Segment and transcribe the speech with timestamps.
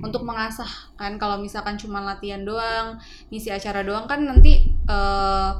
[0.00, 2.96] untuk mengasah kan kalau misalkan cuma latihan doang
[3.28, 5.50] ngisi acara doang kan nanti eh,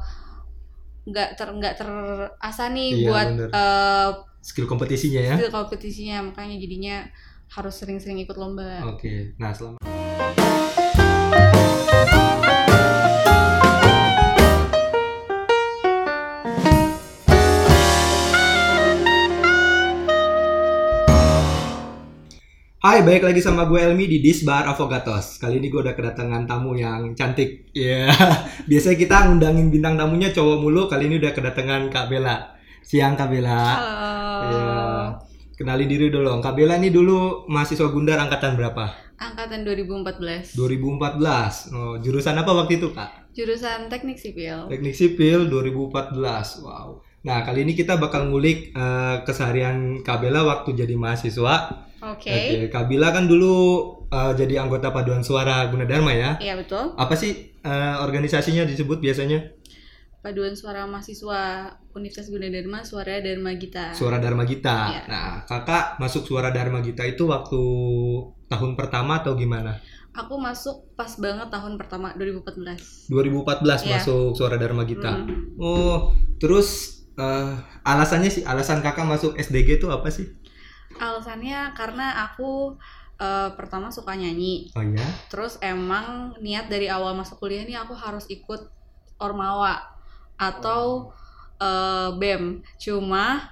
[1.03, 3.49] nggak ter nggak terasa nih Iya, buat bener.
[3.49, 4.09] eh,
[4.39, 5.35] skill kompetisinya ya.
[5.35, 6.95] skill kompetisinya makanya jadinya
[7.51, 9.35] harus sering-sering ikut lomba Oke.
[9.35, 9.77] Nah, selama
[22.81, 25.37] Hai, balik lagi sama gue Elmi di Disbar Avogatos.
[25.37, 27.69] Kali ini gue udah kedatangan tamu yang cantik.
[27.77, 28.09] Ya,
[28.69, 30.89] biasanya kita ngundangin bintang tamunya cowok mulu.
[30.89, 32.57] Kali ini udah kedatangan Kak Bella.
[32.81, 33.61] Siang Kak Bella.
[33.61, 34.81] halo Iya.
[35.53, 36.41] Kenalin diri dulu.
[36.41, 39.13] Kak Bella ini dulu mahasiswa Gundar angkatan berapa?
[39.21, 41.77] angkatan 2014 2014.
[41.77, 43.29] Oh, jurusan apa waktu itu, Kak?
[43.37, 46.17] jurusan teknik sipil Teknik Sipil 2014.
[46.65, 46.97] Wow.
[47.29, 51.85] Nah, kali ini kita bakal ngulik eh, keseharian Kak Bella waktu jadi mahasiswa.
[52.01, 53.53] Oke Oke, Kak Bella kan dulu
[54.07, 56.35] eh, jadi anggota paduan suara Gunadarma ya.
[56.37, 59.61] iya betul Apa sih eh, organisasinya disebut biasanya?
[60.21, 61.65] paduan suara mahasiswa
[61.97, 64.93] Universitas Gunadarma Suara Dharma Gita Suara Dharma Gita.
[64.93, 65.01] Iya.
[65.09, 67.57] Nah, Kakak masuk Suara Dharma Gita itu waktu
[68.45, 69.81] tahun pertama atau gimana?
[70.11, 73.95] aku masuk pas banget tahun pertama 2014 2014 Iya.
[73.97, 75.23] masuk Suara Dharma Gita.
[75.23, 75.55] Mm.
[75.57, 80.27] Oh, terus eh, alasannya sih, alasan kakak masuk SDG itu apa sih?
[80.97, 82.75] Alasannya karena aku
[83.17, 87.93] eh, pertama suka nyanyi Oh ya, terus emang niat dari awal masuk kuliah nih aku
[87.93, 88.67] harus ikut
[89.17, 89.79] ormawa
[90.35, 91.13] atau
[91.57, 93.45] eh, bem cuma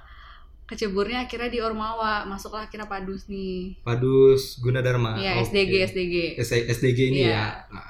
[0.66, 5.18] keceburnya akhirnya di ormawa masuklah akhirnya padus nih Padus Gunadarma.
[5.18, 5.50] ya Oke.
[5.50, 7.34] SDG SDG S- SDG ini Iya.
[7.34, 7.46] ya.
[7.70, 7.88] Nah,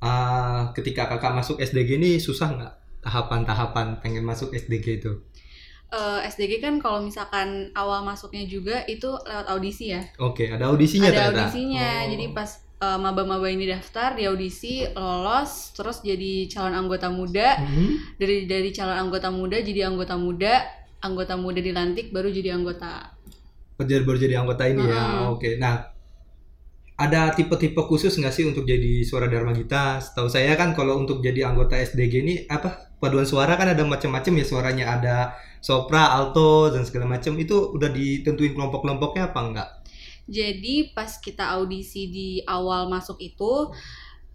[0.00, 5.12] ah, ketika kakak masuk SDG ini susah nggak tahapan-tahapan pengen masuk SDG itu?
[5.90, 11.10] Eh, SDG kan kalau misalkan awal masuknya juga itu lewat audisi ya Oke, ada audisinya
[11.10, 11.50] ada ternyata.
[11.50, 12.08] audisinya Oh.
[12.14, 18.16] jadi pas eh, maba-maba ini daftar di audisi lolos terus jadi calon anggota muda Mhm.
[18.22, 20.62] dari dari calon anggota muda jadi anggota muda
[21.00, 23.10] anggota muda dilantik baru jadi anggota
[23.80, 25.00] Jadi baru jadi anggota ini ya.
[25.00, 25.32] Mm-mm.
[25.34, 25.56] Oke.
[25.56, 25.88] Nah,
[27.00, 29.96] ada tipe-tipe khusus nggak sih untuk jadi suara Dharma Gita?
[29.98, 34.32] Setahu saya kan kalau untuk jadi anggota SDG ini apa paduan suara kan ada macam-macam
[34.36, 35.16] ya suaranya ada
[35.60, 39.70] sopra, alto dan segala macam itu udah ditentuin kelompok-kelompoknya apa enggak?
[40.30, 43.74] jadi pas kita audisi di awal masuk itu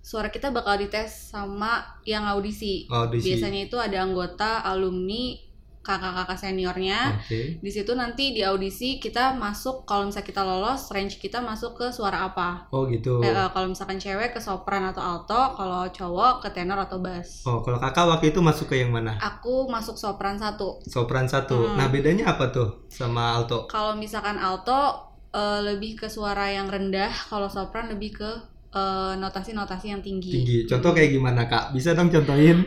[0.03, 3.31] suara kita bakal dites sama yang audisi Audisi.
[3.31, 5.39] biasanya itu ada anggota alumni
[5.85, 7.61] kakak-kakak seniornya Oke.
[7.61, 11.87] di situ nanti di audisi kita masuk kalau misalnya kita lolos range kita masuk ke
[11.87, 13.21] suara apa Oh gitu.
[13.21, 17.45] Eh, eh, kalau misalkan cewek ke sopran atau alto kalau cowok ke tenor atau bass
[17.45, 19.13] Oh, kalau kakak waktu itu masuk ke yang mana?
[19.15, 21.69] aku masuk sopran satu Sopran satu.
[21.69, 21.77] Hmm.
[21.77, 23.67] Nah, bedanya apa tuh sama alto?
[23.67, 24.97] kalau misalkan alto
[25.29, 28.29] eh, lebih ke suara yang rendah kalau sopran lebih ke
[28.71, 30.57] eh, notasi-notasi yang tinggi Tinggi.
[30.65, 31.71] Contoh kayak gimana, Kak?
[31.71, 32.65] Bisa dong contohin?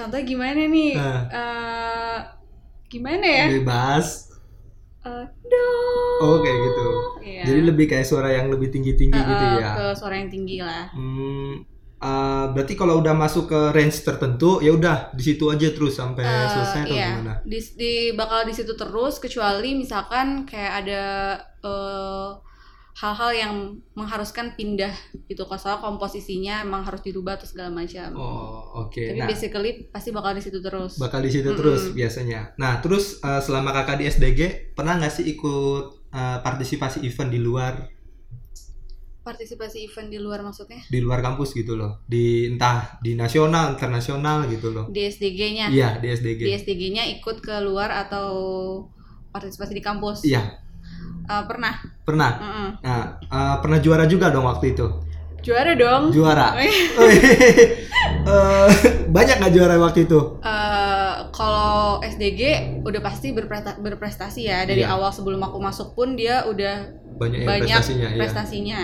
[0.00, 1.20] Contoh gimana nih Nah.
[1.28, 2.18] Eh,
[2.88, 4.32] gimana ya Bebas.
[5.00, 5.66] Eh, do
[6.20, 6.86] Oh, kayak gitu.
[7.22, 7.42] Iya.
[7.46, 9.70] Jadi lebih kayak suara yang lebih tinggi-tinggi Eh, gitu eh, ya.
[9.74, 11.64] ke suara yang tinggi lah Hmm,
[11.96, 16.20] eh, berarti kalau udah masuk ke range tertentu, ya udah di situ aja terus sampai
[16.22, 17.08] Eh, selesai atau iya.
[17.14, 17.32] gimana?
[17.42, 21.02] Di, di bakal di situ terus kecuali misalkan kayak ada
[21.60, 22.28] eh,
[22.90, 23.54] hal-hal yang
[23.94, 24.90] mengharuskan pindah
[25.24, 28.12] gitu kalau komposisinya emang harus dirubah atau segala macam.
[28.18, 28.98] Oh, oke.
[28.98, 30.98] Tapi Nah, basically pasti bakal di situ terus.
[30.98, 31.58] bakal di situ Mm-mm.
[31.58, 32.52] terus biasanya.
[32.58, 34.40] Nah, terus eh, selama kakak di SDG
[34.74, 37.74] pernah nggak sih ikut eh, partisipasi event di luar
[39.20, 40.80] Partisipasi event di luar maksudnya?
[40.88, 44.88] di luar kampus gitu loh, di entah di nasional, internasional gitu loh.
[44.88, 45.68] Di SDG-nya.
[45.68, 46.40] Iya di SDG.
[46.40, 48.26] Di SDG-nya ikut ke luar atau
[49.30, 50.24] partisipasi di kampus?
[50.24, 50.56] Iya
[51.30, 51.74] Eh, pernah.
[52.02, 52.30] pernah.
[52.36, 52.68] Mm-mm.
[52.80, 54.86] Nah eh, pernah juara juga dong waktu itu.
[55.40, 56.10] Juara dong.
[56.10, 56.52] Juara.
[58.20, 58.68] Eh,
[59.10, 60.20] banyak nggak juara waktu itu?
[60.40, 62.40] Eh, kalau SDG
[62.80, 64.92] udah pasti berpresta- berprestasi ya dari Iya.
[64.92, 68.18] awal sebelum aku masuk pun dia udah Banyak, banyak prestasinya ya.
[68.18, 68.80] prestasinya.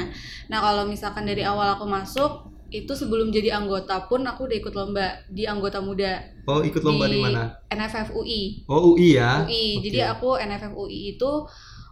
[0.46, 2.32] Nah kalau misalkan dari awal aku masuk
[2.66, 7.06] itu sebelum jadi anggota pun aku udah ikut lomba di anggota muda Oh ikut lomba
[7.06, 7.46] di, mana?
[7.68, 8.66] NFF UI.
[8.66, 9.42] Oh UI ya.
[9.42, 9.78] UI.
[9.78, 9.84] Oke.
[9.84, 11.30] Jadi aku NFF UI itu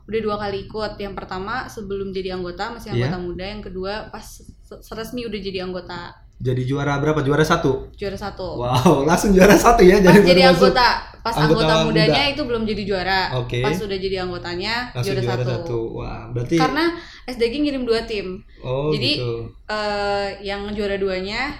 [0.04, 0.92] udah dua kali ikut.
[0.96, 3.08] Yang pertama sebelum jadi anggota masih Iya.
[3.08, 3.44] anggota muda.
[3.46, 4.26] Yang kedua pas
[4.90, 7.22] resmi udah jadi anggota Jadi juara berapa?
[7.22, 7.94] Juara satu.
[7.94, 8.58] juara satu.
[8.58, 10.02] Wow langsung juara satu ya.
[10.02, 10.66] Pas jadi masuk.
[10.68, 10.88] anggota,
[11.22, 11.86] pas Anggota anggota, muda.
[12.04, 13.20] mudanya itu belum jadi juara.
[13.38, 13.62] Oke.
[13.62, 15.52] Pas sudah jadi anggotanya Langsung juara, juara, satu.
[15.54, 15.78] satu.
[15.94, 16.56] Wah berarti.
[16.58, 16.84] Karena
[17.24, 18.42] SDG ngirim dua tim.
[18.60, 19.32] oh jadi, gitu.
[19.70, 21.54] eh yang juara duanya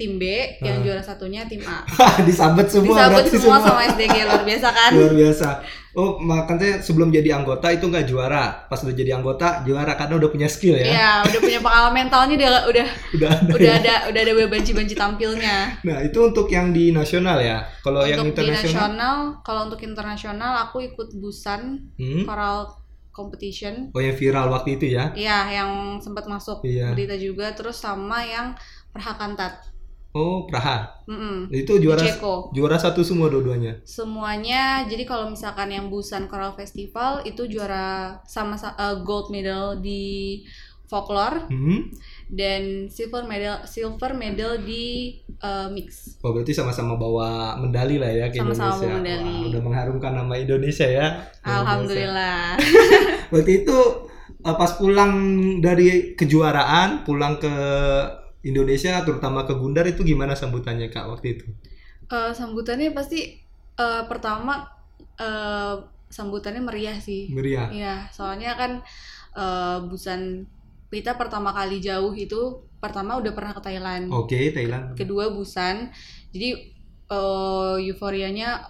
[0.00, 0.24] tim B,
[0.58, 0.82] yang Ah.
[0.82, 1.84] juara satunya tim A.
[2.24, 4.90] disabet semua Disabut berarti semua sama SDG luar biasa kan?
[4.90, 5.48] luar biasa
[5.90, 10.30] oh makanya sebelum jadi anggota itu nggak juara pas udah jadi anggota juara karena udah
[10.30, 13.74] punya skill ya Iya, udah punya pengalaman mentalnya udah udah udah ada udah ya.
[13.76, 15.56] ada udah ada banci-banci tampilnya.
[15.82, 20.78] nah itu untuk yang di nasional ya kalau yang internasional nasional, kalau untuk internasional aku
[20.80, 22.22] ikut Busan hmm?
[22.22, 22.70] Choral
[23.10, 23.90] Competition.
[23.90, 26.94] oh yang viral waktu itu ya Iya, yang sempat masuk Iya.
[26.94, 28.54] berita juga terus sama yang
[28.90, 29.70] Prahakantat.
[30.12, 31.46] Oh Praha Mm-mm.
[31.50, 32.50] itu juara Ceko.
[32.50, 38.58] juara satu semua dua-duanya Semuanya jadi kalau misalkan yang Busan Choral Festival itu juara sama
[38.58, 40.42] eh, gold medal di
[40.90, 41.94] folklore hmm?
[42.26, 46.18] dan silver medal silver medal di eh, mix.
[46.18, 48.98] Oh berarti sama-sama bawa medali lah ya ke Sama-sama Indonesia.
[48.98, 49.38] medali.
[49.38, 51.06] Wah, udah mengharumkan nama Indonesia ya.
[51.46, 52.58] Alhamdulillah.
[53.30, 53.78] Berarti itu
[54.42, 55.12] eh, pas pulang
[55.62, 57.54] dari kejuaraan, pulang ke
[58.42, 61.46] Indonesia, terutama ke Gundar itu gimana sambutannya kak waktu itu?
[62.10, 63.20] Eh, sambutannya pasti
[63.76, 64.66] eh, pertama
[65.16, 65.74] eh,
[66.10, 67.30] sambutannya meriah sih.
[67.30, 67.68] Meriah.
[67.70, 68.80] Iya, soalnya kan
[69.36, 70.44] eh, Busan
[70.90, 74.10] kita pertama kali jauh itu pertama udah pernah ke Thailand.
[74.10, 74.96] Oke Thailand.
[74.98, 75.92] Kedua Busan.
[76.34, 76.48] Jadi
[77.10, 78.64] eh, euforianya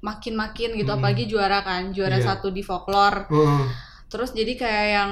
[0.00, 0.98] makin-makin gitu Hmm.
[0.98, 2.24] apalagi juara kan, juara Iya.
[2.34, 3.28] satu di folklore.
[3.28, 3.68] Oh,
[4.08, 5.10] Terus jadi kayak yang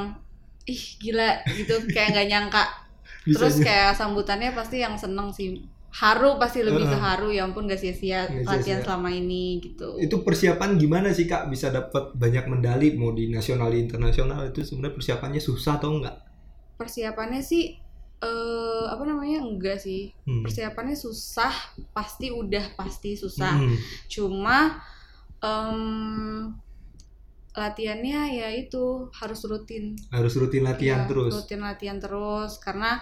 [0.67, 2.65] ih gila gitu kayak nggak nyangka.
[3.29, 5.61] Bisa Terus kayak sambutannya pasti yang seneng sih.
[5.91, 6.93] Haru pasti lebih Heeh.
[6.93, 8.85] ke haru ya ampun gak sia-sia latihan sia-sia.
[8.85, 9.97] selama ini gitu.
[9.97, 14.61] itu persiapan gimana sih kak bisa dapat banyak medali mau di nasional di internasional itu
[14.61, 16.17] sebenarnya persiapannya susah atau enggak?
[16.77, 17.73] Persiapannya sih
[18.19, 20.13] eh apa namanya enggak sih.
[20.25, 20.45] Hmm.
[20.45, 21.55] persiapannya susah
[21.91, 23.73] pasti udah pasti susah Hmm.
[24.07, 24.77] cuma
[25.41, 26.53] em,
[27.55, 31.33] latihannya ya itu harus rutin Harus rutin latihan Iya, terus.
[31.35, 33.01] rutin latihan terus karena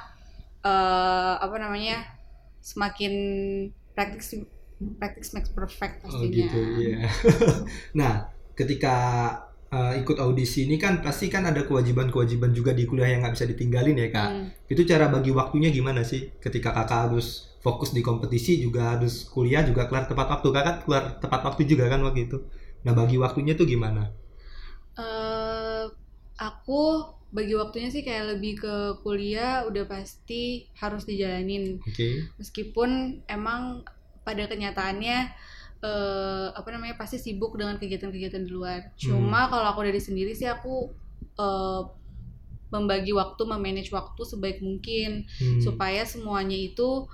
[0.67, 1.97] eh apa namanya
[2.59, 3.15] semakin
[3.95, 4.35] praktis
[5.01, 7.09] praktis makes perfect Oh pastinya gitu, iya.
[8.01, 8.13] nah,
[8.53, 8.95] ketika
[9.73, 13.47] uh, ikut audisi ini kan pasti kan ada kewajiban-kewajiban juga di kuliah yang nggak bisa
[13.49, 14.29] ditinggalin ya kak.
[14.31, 14.47] Hmm.
[14.69, 16.29] Itu cara bagi waktunya gimana sih?
[16.43, 21.05] Ketika kakak harus fokus di kompetisi juga harus kuliah juga kelar tepat waktu kakak keluar
[21.19, 22.39] tepat waktu juga kan waktu itu.
[22.87, 24.12] Nah bagi waktunya tuh gimana?
[24.97, 25.85] Eh,
[26.39, 26.81] aku
[27.34, 32.31] bagi waktunya sih kayak lebih ke kuliah udah pasti harus dijalanin Oke.
[32.38, 33.82] meskipun emang
[34.23, 35.19] pada kenyataannya
[35.82, 38.90] eh, apa namanya pasti sibuk dengan kegiatan-kegiatan di luar.
[38.96, 40.90] Cuma kalau aku dari sendiri sih aku
[41.38, 41.82] eh,
[42.67, 45.61] membagi waktu, memanage waktu sebaik mungkin Hmm.
[45.62, 47.06] supaya semuanya itu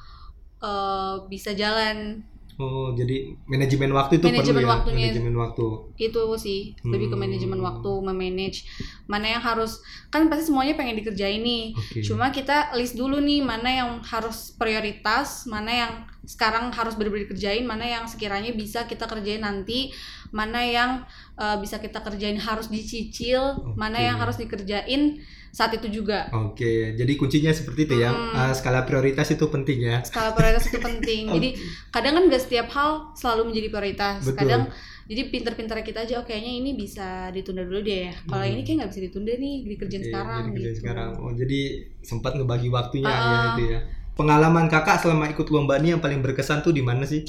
[0.62, 2.22] eh, bisa jalan.
[2.60, 4.74] Oh jadi manajemen waktu itu Manajemen perlu ya?
[4.76, 5.06] waktunya.
[5.08, 5.66] Manajemen waktu.
[5.98, 7.24] Itu sih lebih ke Hmm.
[7.24, 8.58] manajemen waktu, memanage
[9.10, 11.74] mana yang harus kan pasti semuanya pengen dikerjain nih.
[11.74, 12.00] Oke.
[12.06, 17.66] Cuma kita list dulu nih mana yang harus prioritas, mana yang sekarang harus benar-benar dikerjain,
[17.66, 19.90] mana yang sekiranya bisa kita kerjain nanti,
[20.30, 20.90] mana yang
[21.34, 24.06] uh, bisa kita kerjain harus dicicil, mana Oke.
[24.06, 25.18] yang harus dikerjain
[25.52, 26.32] saat itu juga.
[26.32, 28.08] Oke, jadi kuncinya seperti itu ya.
[28.08, 28.32] Hmm.
[28.32, 30.00] Ah, skala prioritas itu penting ya.
[30.00, 31.28] Skala prioritas itu penting.
[31.36, 31.48] Jadi
[31.92, 34.24] kadang kan gak setiap hal selalu menjadi prioritas.
[34.24, 34.38] Betul.
[34.40, 34.62] Kadang
[35.12, 38.08] jadi pinter-pinter kita aja, oh kayaknya ini bisa ditunda dulu deh.
[38.24, 38.50] Kalau Hmm.
[38.50, 40.80] ini kayak nggak bisa ditunda nih, dikerjain Oke, sekarang jadi kerjain gitu.
[40.80, 41.10] sekarang.
[41.20, 41.60] Oh, jadi
[42.00, 43.44] sempat ngebagi waktunya ya Ah.
[43.52, 43.80] itu ya.
[44.12, 47.24] Pengalaman kakak selama ikut lomba ini yang paling berkesan tuh di mana sih?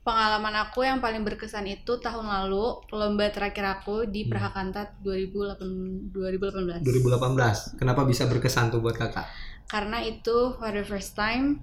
[0.00, 4.24] Pengalaman aku yang paling berkesan itu tahun lalu lomba terakhir aku di.
[4.24, 6.80] Prahakantat 2008 2018.
[6.80, 7.76] 2018.
[7.76, 9.28] Kenapa bisa berkesan tuh buat kakak?
[9.64, 11.60] Karena itu for the first time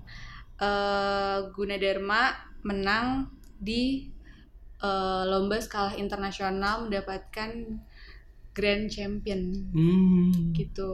[0.57, 4.09] eh Gunadarma menang di
[4.79, 7.50] eh, lomba skala internasional mendapatkan
[8.51, 10.89] grand champion Hmm, gitu.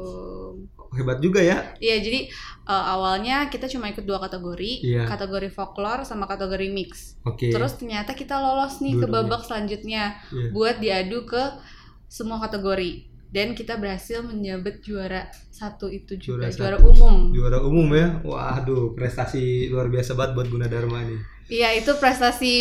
[0.94, 1.74] hebat juga ya.
[1.80, 2.20] Iya, jadi
[2.64, 5.04] eh, awalnya kita cuma ikut dua kategori, Iya.
[5.06, 7.16] kategori folklore sama kategori mix.
[7.24, 7.50] Oke.
[7.50, 9.26] Terus ternyata kita lolos nih ke Dua-duanya.
[9.26, 10.48] babak selanjutnya Iya.
[10.50, 11.44] buat diadu ke
[12.06, 12.92] semua kategori
[13.28, 16.92] dan kita berhasil menyabet juara satu itu juga Juara juara, satu.
[16.92, 17.16] umum.
[17.32, 18.08] Juara umum ya.
[18.22, 21.20] Waduh, prestasi luar biasa banget buat Gunadarma nih.
[21.50, 22.52] Iya itu prestasi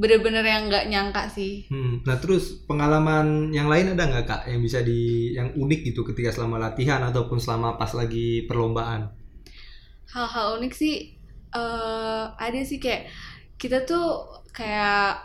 [0.00, 1.68] bener-bener yang nggak nyangka sih.
[1.68, 2.00] Hmm.
[2.08, 6.32] Nah, terus pengalaman yang lain ada nggak kak yang bisa di yang unik gitu ketika
[6.32, 9.12] selama latihan ataupun selama pas lagi perlombaan?
[10.08, 11.20] Hal-hal unik sih
[11.52, 13.12] eh ada sih kayak
[13.60, 14.24] kita tuh
[14.56, 15.20] kayak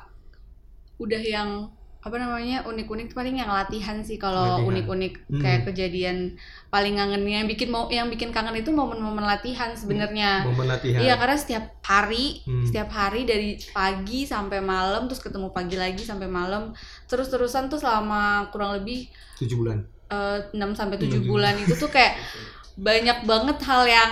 [1.00, 1.72] udah yang
[2.06, 5.42] apa namanya unik-unik paling yang latihan sih kalau unik-unik Hmm.
[5.42, 6.38] kayak kejadian
[6.70, 10.46] paling ngangennya yang bikin mau yang bikin kangen itu momen-momen latihan sebenarnya.
[10.46, 11.02] Momen latihan.
[11.02, 12.62] Iya karena setiap hari, Hmm.
[12.62, 17.82] setiap hari dari pagi sampai malam, terus ketemu pagi lagi sampai malam, terus terusan tuh
[17.82, 19.82] selama kurang lebih Tujuh bulan.
[20.06, 21.26] eh, 6 sampai 7 Tujuh.
[21.26, 22.14] bulan itu tuh kayak
[22.78, 24.12] banyak banget hal yang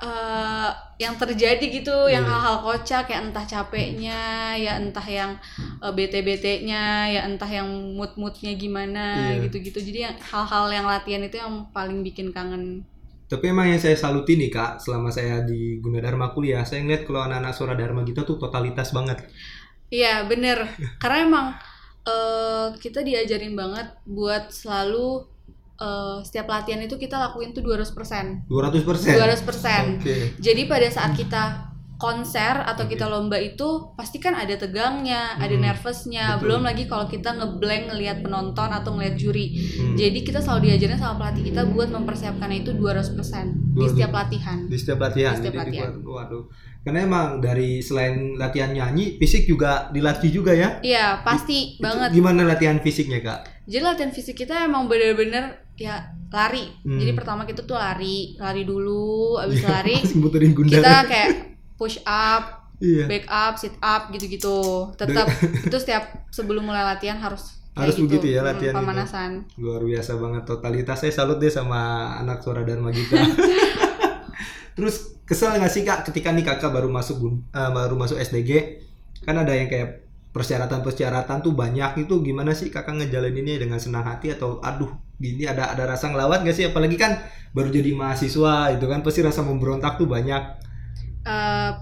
[0.00, 0.70] eh,
[1.04, 2.30] yang terjadi gitu yang Iya.
[2.30, 4.12] hal-hal kocak ya entah capeknya
[4.64, 5.32] ya entah yang
[5.84, 6.82] eh, bete-betenya
[7.14, 7.68] ya entah yang
[7.98, 9.42] mood-moodnya gimana Iya.
[9.44, 12.64] gitu-gitu jadi yang hal-hal yang latihan itu yang paling bikin kangen
[13.32, 17.20] Tapi emang yang saya saluti nih kak, selama saya di Gunadarma kuliah, saya ngeliat kalau
[17.26, 19.18] anak-anak suara Dharma kita tuh totalitas banget.
[19.92, 20.58] Iya bener
[21.02, 21.46] karena emang
[22.08, 25.26] eh, kita diajarin banget buat selalu
[25.82, 29.12] eh, setiap latihan itu kita lakuin tuh 200% 200 persen.
[29.12, 30.16] 200% Oke.
[30.38, 31.42] Jadi pada saat kita
[31.96, 33.62] konser atau kita lomba itu
[33.92, 36.42] pasti kan ada tegangnya, ada Hmm, nervousnya, betul.
[36.42, 39.54] belum lagi kalau kita ngeblank ngelihat penonton atau ngelihat juri.
[39.54, 39.94] Hmm.
[39.94, 43.14] Jadi kita selalu diajarin sama pelatih kita buat mempersiapkannya itu 200%
[43.70, 43.86] di 200%.
[43.88, 44.58] setiap latihan.
[44.66, 45.30] di setiap latihan.
[45.30, 45.90] Di setiap Jadi latihan.
[45.94, 46.44] dibuat- waduh.
[46.82, 50.82] Karena emang dari selain latihan nyanyi, fisik juga dilatih juga ya.
[50.82, 52.10] Iya, pasti Itu banget.
[52.10, 53.46] Gimana latihan fisiknya kak?
[53.62, 55.96] Jadi latihan fisik kita emang bener-bener ya
[56.30, 56.70] lari.
[56.86, 56.96] Hmm.
[56.96, 60.80] Jadi pertama kita tuh lari, lari dulu, abis lari muterin gundar.
[60.80, 61.30] kita kayak
[61.76, 63.04] push up, iya.
[63.10, 64.88] back up, sit up gitu-gitu.
[64.94, 65.26] Tetap
[65.68, 68.80] itu setiap sebelum mulai latihan harus Harus begitu ya Hmm, latihan itu.
[68.84, 69.30] pemanasan.
[69.56, 71.00] Luar biasa banget totalitas.
[71.00, 73.16] Saya salut deh sama anak suara Dharma kita.
[74.76, 77.16] Terus kesel nggak sih kak ketika nih kakak baru masuk
[77.48, 78.84] eh, baru masuk SDG
[79.24, 84.32] kan ada yang kayak persyaratan-persyaratan tuh banyak itu gimana sih kakak ngejalaninnya dengan senang hati
[84.32, 86.66] atau aduh gini ada ada rasa ngelawat gak sih?
[86.66, 87.22] Apalagi kan
[87.54, 90.42] baru jadi mahasiswa itu kan pasti rasa memberontak tuh banyak.
[91.22, 91.72] Eh,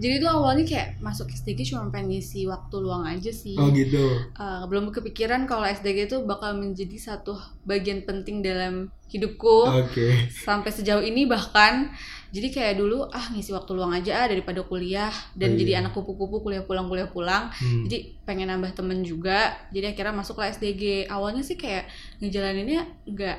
[0.00, 3.52] jadi itu awalnya kayak masuk SDG cuma pengen ngisi waktu luang aja sih.
[3.54, 4.00] oh gitu
[4.32, 10.70] Eh, belum kepikiran kalau SDG itu bakal menjadi satu bagian penting dalam hidupku oke sampai
[10.70, 11.92] sejauh ini bahkan
[12.32, 15.60] jadi kayak dulu ah ngisi waktu luang aja ah, daripada kuliah dan Oh, iya.
[15.60, 17.84] jadi anak kupu-kupu kuliah pulang kuliah pulang Hmm.
[17.84, 21.92] jadi pengen nambah temen juga jadi akhirnya masuk ke SDG awalnya sih kayak
[22.24, 23.38] ngejalaninnya nggak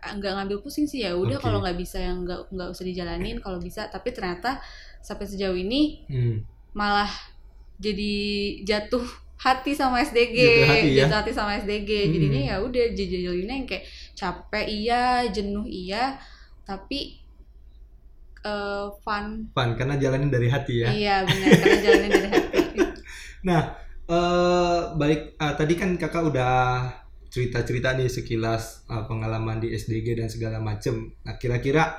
[0.00, 1.44] nggak ngambil pusing sih ya udah Oke.
[1.44, 4.60] kalau nggak bisa yang nggak nggak usah dijalanin kalau bisa tapi ternyata
[5.00, 6.44] sampai sejauh ini Hmm.
[6.72, 7.08] malah
[7.80, 8.14] jadi
[8.62, 9.02] jatuh
[9.40, 10.98] hati sama SDG Jatuh hati ya?
[11.08, 12.12] jatuh hati sama SDG Hmm.
[12.12, 16.20] jadinya ya udah jajalinnya yang kayak capek iya jenuh iya
[16.62, 17.24] tapi
[18.40, 22.58] eh, fun fun karena jalanin dari hati ya iya benar karena jalannya dari hati
[23.40, 23.72] Nah,
[24.04, 26.84] eh balik eh, tadi kan kakak udah
[27.32, 31.16] cerita-cerita nih sekilas eh, pengalaman di SDG dan segala macem.
[31.24, 31.96] Nah, kira-kira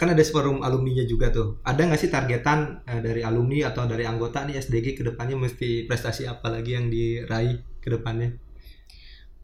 [0.00, 1.60] kan ada forum alumninya juga tuh.
[1.64, 5.84] Ada nggak sih targetan eh, dari alumni atau dari anggota nih SDG ke depannya mesti
[5.88, 8.30] prestasi apa lagi yang diraih ke depannya?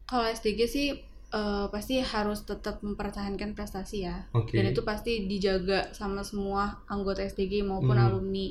[0.05, 0.87] kalau SDG sih
[1.29, 4.57] eh, pasti harus tetap mempertahankan prestasi ya Oke.
[4.57, 8.09] dan itu pasti dijaga sama semua anggota SDG maupun Hmm.
[8.09, 8.49] alumni.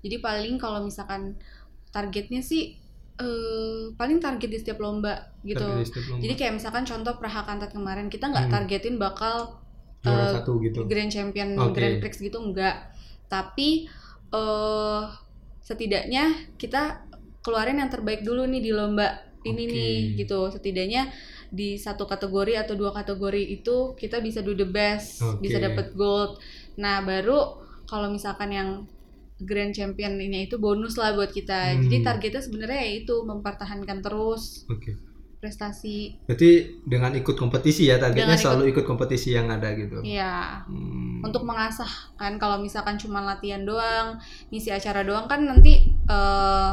[0.00, 1.36] Jadi paling kalau misalkan
[1.92, 2.80] targetnya sih
[3.14, 5.62] eh, paling target di setiap lomba gitu.
[5.84, 6.22] Setiap lomba.
[6.24, 8.54] Jadi kayak misalkan contoh Prahakantat kemarin kita nggak Hmm.
[8.56, 9.60] targetin bakal
[10.04, 10.84] juara eh, satu gitu.
[10.84, 11.80] Grand Champion Oke.
[11.80, 12.92] Grand Prix gitu enggak.
[13.26, 13.88] Tapi
[14.34, 15.02] eh
[15.64, 17.08] setidaknya kita
[17.40, 20.52] keluarin yang terbaik dulu nih di lomba ini nih gitu.
[20.52, 21.08] Setidaknya
[21.48, 25.40] di satu kategori atau dua kategori itu kita bisa do the best, Oke.
[25.40, 26.36] bisa dapet gold.
[26.76, 28.70] Nah, baru kalau misalkan yang
[29.42, 31.74] Grand Champion ini itu bonus lah buat kita.
[31.74, 31.86] Hmm.
[31.86, 34.94] Jadi targetnya sebenarnya ya itu mempertahankan terus Oke.
[35.44, 36.16] Prestasi.
[36.24, 36.50] Berarti
[36.82, 40.00] dengan ikut kompetisi ya targetnya ikut- selalu ikut kompetisi yang ada gitu.
[40.00, 40.64] Iya.
[40.64, 41.20] Hmm.
[41.20, 45.72] untuk mengasah kan kalau misalkan cuma latihan doang ngisi acara doang kan nanti
[46.04, 46.70] eh,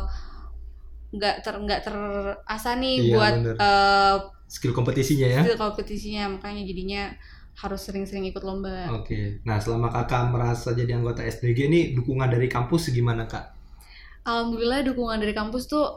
[1.11, 3.55] nggak ter nggak terasa nih Iya, buat bener.
[3.57, 5.41] eh, skill kompetisinya ya.
[5.41, 7.01] skill kompetisinya makanya jadinya
[7.53, 12.47] harus sering-sering ikut lomba Oke, nah selama kakak merasa jadi anggota SDG ini dukungan dari
[12.47, 13.55] kampus gimana kak?
[14.21, 15.87] alhamdulillah dukungan dari kampus tuh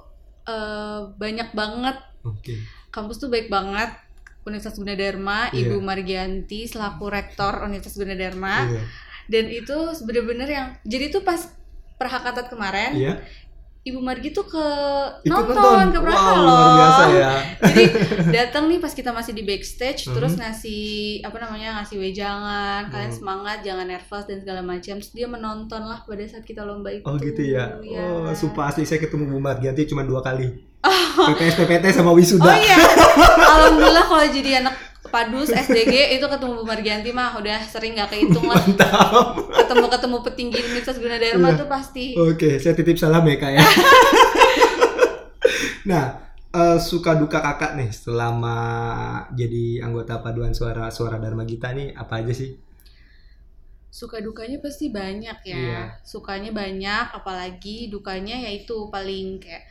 [0.44, 2.56] eh, banyak banget Oke,
[2.88, 3.92] kampus tuh baik banget
[4.42, 5.68] Universitas Gunadarma, Iya.
[5.68, 8.82] Ibu Margianti selaku rektor Universitas Gunadarma iya,
[9.26, 11.40] dan itu bener-bener yang jadi tuh pas
[11.94, 13.14] perhakatat kemarin iya.
[13.84, 14.66] Ibu Margi tuh ke
[15.22, 16.72] Ikut nonton, nonton, ke wow Praha luar loh.
[16.74, 17.32] biasa ya.
[17.68, 17.84] Jadi
[18.40, 20.14] datang nih pas kita masih di backstage, Mhm.
[20.16, 20.84] terus ngasih
[21.20, 23.18] apa namanya ngasih wejangan, kalian Mhm.
[23.20, 24.96] semangat, jangan nervous dan segala macam.
[24.96, 27.04] Terus dia menonton lah pada saat kita lomba itu.
[27.04, 27.76] Oh gitu ya.
[27.78, 28.00] Iya.
[28.00, 30.48] Oh sumpah asli saya ketemu Bu Margianti cuma dua kali.
[30.84, 32.44] PPS PPT sama wisuda.
[32.44, 32.76] Oh iya,
[33.38, 34.74] alhamdulillah kalau jadi anak
[35.04, 38.58] padus SDG itu ketemu Bu Margianti mah udah sering nggak kehitung lah.
[38.58, 39.32] Mantap.
[39.54, 41.56] Ketemu ketemu petinggi Universitas Gunadarma Iya.
[41.56, 42.04] tuh pasti.
[42.14, 43.62] Oke, saya titip salam ya kak ya.
[45.90, 46.02] nah,
[46.50, 48.56] eh, suka duka kakak nih selama
[49.32, 52.50] jadi anggota paduan suara suara Dharma Gita nih apa aja sih?
[53.94, 55.82] suka dukanya pasti banyak ya Iya.
[56.02, 59.62] sukanya banyak apalagi dukanya yaitu paling kayak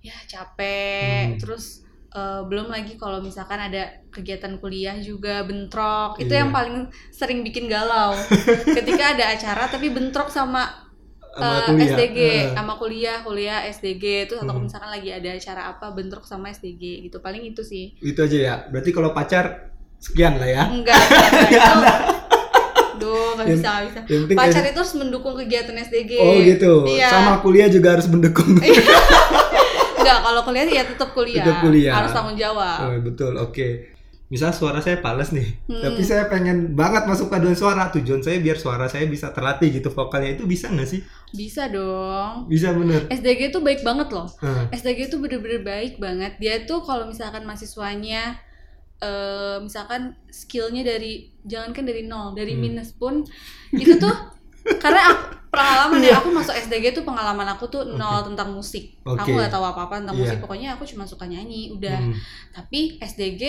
[0.00, 1.38] ya capek Hmm.
[1.38, 1.66] terus
[2.08, 6.40] Eh, belum lagi kalau misalkan ada kegiatan kuliah juga bentrok itu Iya.
[6.40, 6.76] yang paling
[7.10, 8.16] sering bikin galau
[8.80, 10.88] ketika ada acara tapi bentrok sama
[11.30, 11.84] Sama kuliah.
[11.86, 12.42] SDG Eh.
[12.50, 14.64] sama kuliah kuliah SDG itu atau Hmm.
[14.64, 18.54] misalkan lagi ada acara apa bentrok sama SDG gitu paling itu sih Itu aja ya.
[18.66, 20.64] Berarti kalau pacar sekian lah ya.
[20.64, 21.92] enggak enggak, ada.
[22.98, 26.72] duh Yang- bisa nggak bisa Yang pacar itu harus mendukung kegiatan SDG Oh gitu.
[26.88, 27.12] Iya.
[27.12, 28.56] Sama kuliah juga harus mendukung.
[30.10, 31.92] enggak kalau kuliah ya tetap kuliah Tetap kuliah.
[31.94, 33.32] harus tanggung jawab Oh, betul.
[33.36, 33.68] Oke.
[34.28, 35.80] Misal suara saya pales nih, Hmm.
[35.82, 37.88] tapi saya pengen banget masuk paduan suara.
[37.88, 41.00] Tujuan saya biar suara saya bisa terlatih gitu vokalnya itu bisa nggak sih?
[41.30, 43.04] bisa dong Bisa bener.
[43.06, 44.68] SDG itu baik banget loh Hah.
[44.70, 46.36] SDG itu bener-bener baik banget.
[46.36, 48.36] Dia tuh kalau misalkan mahasiswanya
[48.98, 52.62] eh misalkan skillnya dari jangankan dari nol, dari Hmm.
[52.62, 53.22] minus pun
[53.72, 54.12] itu tuh
[54.76, 59.00] karena aku, pengalaman ya aku masuk SDG tuh pengalaman aku tuh nol tentang musik.
[59.02, 59.18] Oke.
[59.18, 60.22] Aku nggak tahu apa-apa tentang Iya.
[60.24, 60.38] musik.
[60.40, 61.98] Pokoknya aku cuma suka nyanyi, udah.
[61.98, 62.14] Hmm.
[62.50, 63.42] Tapi SDG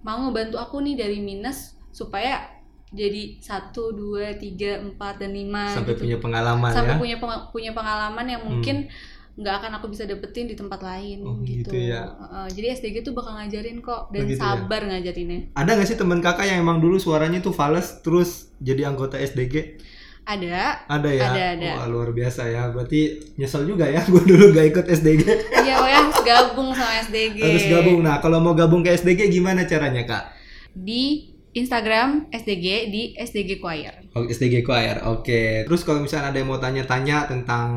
[0.00, 2.44] mau ngebantu aku nih dari minus supaya
[2.88, 7.00] jadi satu, dua, tiga, empat dan lima Sampai gitu punya pengalaman sampai ya.
[7.00, 8.86] punya peng- punya pengalaman yang mungkin
[9.34, 11.66] nggak akan aku bisa dapetin di tempat lain Oh, gitu.
[11.66, 12.06] gitu ya.
[12.46, 14.42] Jadi SDG tuh bakal ngajarin kok dan Begitu ya.
[14.44, 15.40] sabar ngajarinnya.
[15.52, 19.82] Ada nggak sih teman kakak yang emang dulu suaranya tuh fales terus jadi anggota SDG?
[20.24, 21.24] Ada, Ada ya?
[21.26, 21.70] Ada, ada.
[21.76, 22.68] Wah, luar biasa ya.
[22.68, 23.00] Berarti
[23.36, 25.22] nyesel juga ya gue dulu gak ikut SDG.
[25.60, 27.38] iya pokoknya harus gabung sama SDG.
[27.38, 28.00] Harus gabung.
[28.00, 30.24] Nah, kalau mau gabung ke SDG gimana caranya, Kak?
[30.72, 34.10] Di Instagram SDG di SDG Choir.
[34.12, 35.04] Oh, SDG Choir.
[35.06, 35.62] Oke.
[35.62, 37.68] Terus kalau misalnya ada yang mau tanya-tanya tentang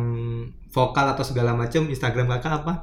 [0.68, 2.74] vokal atau segala macam, Instagram Kakak apa?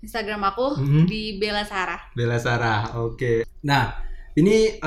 [0.00, 1.04] Instagram aku Mhm.
[1.04, 2.00] di Bella Sarah.
[2.12, 2.96] Bella Sarah.
[2.96, 3.44] Oke.
[3.60, 3.92] Nah,
[4.38, 4.78] ini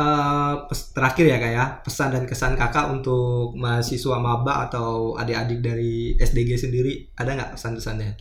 [0.70, 6.16] pes- terakhir ya kak ya pesan dan kesan kakak untuk mahasiswa maba atau adik-adik dari
[6.16, 8.12] SDG sendiri ada nggak pesan-pesannya?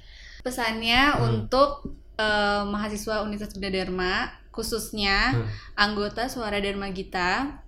[0.42, 1.22] Pesannya Hmm.
[1.30, 4.14] untuk eh, mahasiswa Universitas Bunda Dharma,
[4.52, 5.48] khususnya Hmm.
[5.74, 7.62] anggota Suara Dharma Gita,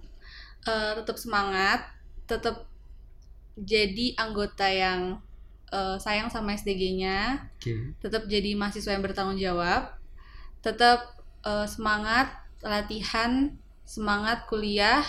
[0.69, 1.81] eh, tetap semangat,
[2.29, 2.69] tetap
[3.57, 5.23] jadi anggota yang
[5.73, 7.99] eh, sayang sama SDG-nya, Oke.
[7.99, 9.91] tetap jadi mahasiswa yang bertanggung jawab,
[10.63, 11.03] tetap
[11.43, 13.52] eh, semangat latihan,
[13.85, 15.04] semangat kuliah,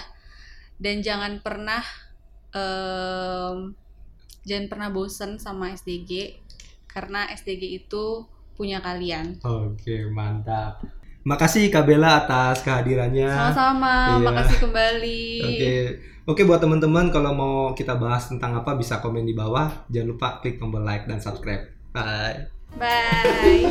[0.78, 1.82] dan jangan pernah
[2.52, 3.74] em,
[4.44, 6.38] jangan pernah bosen sama SDG
[6.86, 9.40] karena SDG itu punya kalian.
[9.44, 10.80] Oke mantap.
[11.26, 13.26] Makasih Kak Bella atas kehadirannya.
[13.34, 14.26] Sama-sama, Iya.
[14.30, 15.26] makasih kembali.
[15.42, 15.74] Oke.
[16.26, 19.70] Oke buat teman-teman kalau mau kita bahas tentang apa bisa komen di bawah.
[19.90, 21.66] Jangan lupa klik tombol like dan subscribe.
[21.94, 22.50] Bye.
[22.78, 23.66] Bye.